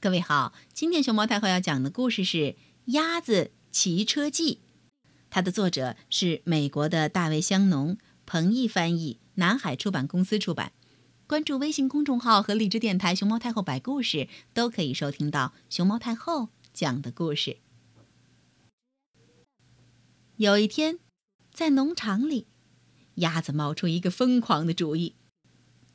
[0.00, 2.36] 各位好，今天熊猫太后要讲的故事是
[2.84, 4.54] 《鸭子骑车记》，
[5.28, 10.70] 它的作者是美国的大卫·香农，彭毅翻译，南海出版公司出版。
[11.26, 17.56] 关注微信公众号和荔枝电台“熊猫太后摆故事”，都可以收听到熊猫太后讲的故事。
[20.36, 21.00] 有一天，
[21.52, 22.46] 在农场里，
[23.16, 25.16] 鸭子冒出一个疯狂的主意：“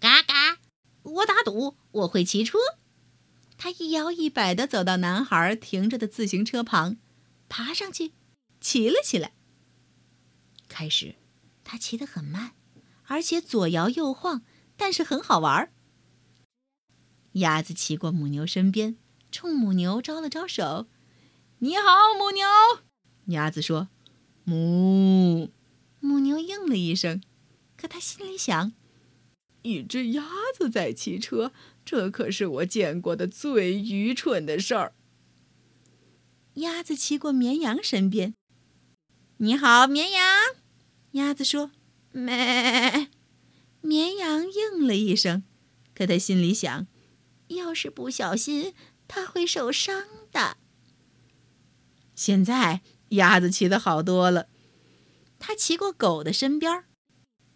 [0.01, 0.59] 嘎嘎，
[1.03, 2.57] 我打赌我会骑车。”
[3.63, 6.97] 他一摇一摆地走到男孩停着的自行车旁，
[7.47, 8.11] 爬上去，
[8.59, 9.31] 骑了起来。
[10.67, 11.15] 开始，
[11.63, 12.55] 他骑得很慢，
[13.05, 14.43] 而且左摇右晃，
[14.75, 15.71] 但是很好玩。
[17.35, 18.97] 鸭子骑过母牛身边，
[19.31, 20.87] 冲母牛招了招手
[21.59, 22.45] ：“你好，母牛。”
[23.33, 23.87] 鸭子说
[24.43, 25.53] ：“母。”
[26.03, 27.23] 母牛应了一声，
[27.77, 28.73] 可他心里想
[29.63, 30.23] ：“一只鸭
[30.57, 31.51] 子在骑车。”
[31.83, 34.95] 这可是我见过的最愚蠢的事儿。
[36.53, 38.35] 鸭子骑过绵羊身边
[39.37, 40.23] ，“你好，绵羊。”
[41.11, 41.71] 鸭子说
[42.13, 43.09] ，“咩。”
[43.81, 45.43] 绵羊应了一声，
[45.93, 46.87] 可他心里想，
[47.47, 48.73] 要是不小心，
[49.09, 50.55] 它会受伤的。
[52.15, 54.47] 现在鸭子骑的好多了，
[55.37, 56.85] 它骑过狗的身边，“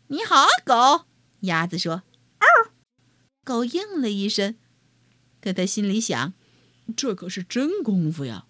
[0.07, 1.05] 你好，狗。”
[1.41, 2.03] 鸭子说。
[3.43, 4.57] 狗应了一声，
[5.39, 6.33] 可他心里想
[6.97, 8.45] ：“这可是真功夫呀。”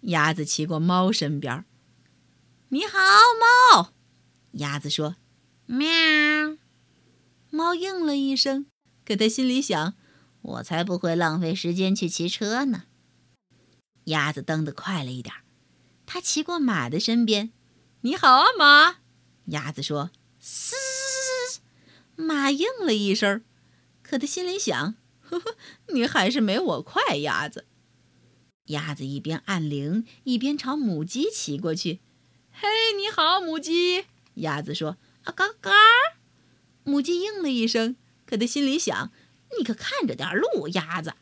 [0.00, 1.66] 鸭子骑过猫身边
[2.70, 2.98] ，“你好，
[3.74, 3.92] 猫。”
[4.52, 5.16] 鸭子说
[5.66, 5.86] ，“喵。”
[7.52, 8.64] 猫应了一声，
[9.04, 9.92] 可他心里想
[10.40, 12.84] ：“我才不会浪费时间去骑车呢。”
[14.04, 15.34] 鸭子蹬得快了一点，
[16.06, 17.52] 它骑过马的身边
[18.00, 19.00] ，“你好啊，马。”
[19.52, 20.10] 鸭子说
[20.40, 20.74] ，“嘶。”
[22.16, 23.42] 马应了一声，
[24.02, 25.56] 可他心里想：“呵呵，
[25.92, 27.66] 你还是没我快，鸭子。”
[28.66, 32.00] 鸭子一边按铃，一边朝母鸡骑过去。
[32.50, 34.04] “嘿，你好，母鸡。”
[34.36, 35.72] 鸭子说，“啊嘎嘎。”
[36.84, 39.10] 母鸡应了一声，可他心里想
[39.58, 41.14] ：“你可看着点路，鸭子。”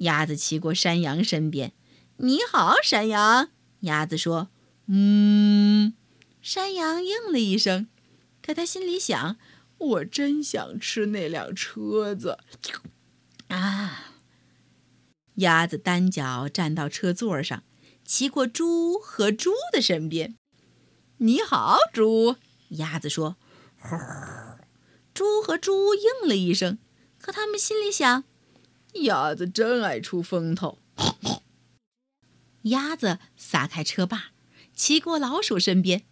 [0.00, 1.72] 鸭子骑过山羊身边。
[2.18, 3.50] “你好，山羊。”
[3.80, 4.48] 鸭子说
[4.86, 5.94] ，“嗯。”
[6.40, 7.88] 山羊应了一声，
[8.40, 9.36] 可他心里想。
[9.78, 12.38] 我真想吃那辆车子，
[13.48, 14.12] 啊！
[15.34, 17.62] 鸭子单脚站到车座上，
[18.04, 20.36] 骑过猪和猪的身边。
[21.18, 22.36] 你好，猪。
[22.70, 23.36] 鸭子说
[25.12, 26.78] ：“猪和猪应了一声，
[27.18, 28.24] 可他们心里想：
[29.02, 30.78] 鸭子真爱出风头。
[32.62, 34.32] 鸭子撒开车把，
[34.74, 36.06] 骑过老鼠身边。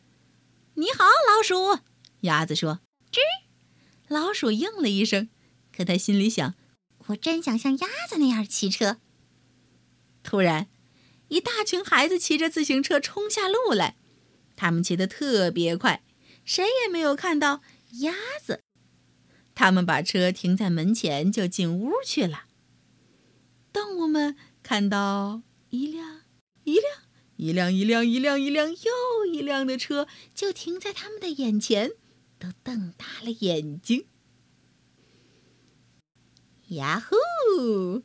[0.75, 1.81] 你好，老鼠。
[2.21, 2.81] 鸭子说：“。”
[4.15, 5.29] 老鼠应了一声，
[5.77, 6.55] 可他心里想
[7.09, 8.99] ：“我真想像鸭子那样骑车。”
[10.23, 10.69] 突然，
[11.27, 13.97] 一大群孩子骑着自行车冲下路来，
[14.55, 16.05] 他们骑得特别快，
[16.45, 17.61] 谁也没有看到
[18.03, 18.63] 鸭子。
[19.53, 22.45] 他们把车停在门前，就进屋去了。
[23.73, 26.21] 动物们看到一辆
[26.63, 26.85] 一辆
[27.37, 31.91] 一辆一辆一辆一辆又一辆的车，就停在他们的眼前。
[32.39, 34.07] 都瞪大了眼睛。
[36.69, 38.03] 呀呼！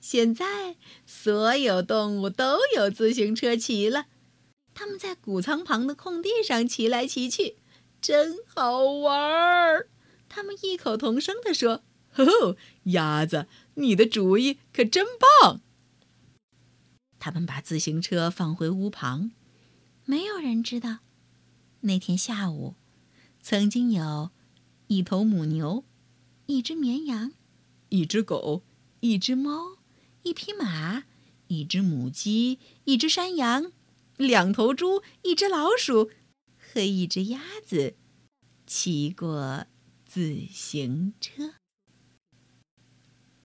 [0.00, 4.06] 现在所有动物都有自行车骑了，
[4.74, 7.56] 他们在谷仓旁的空地上骑来骑去，
[8.00, 9.88] 真好玩儿。
[10.28, 15.06] 他们异口同声地说：“呵呵，鸭子，你的主意可真
[15.40, 15.62] 棒！”
[17.18, 19.32] 他们把自行车放回屋旁，
[20.04, 20.98] 没有人知道
[21.80, 22.74] 那天下午。
[23.48, 24.30] 曾经有，
[24.88, 25.84] 一头母牛，
[26.46, 27.32] 一只绵羊，
[27.90, 28.64] 一只狗，
[28.98, 29.76] 一只猫，
[30.24, 31.04] 一匹马，
[31.46, 33.70] 一只母鸡，一只山羊，
[34.16, 36.10] 两头猪，一只老鼠
[36.58, 37.94] 和一只鸭子，
[38.66, 39.66] 骑过
[40.04, 41.54] 自行车。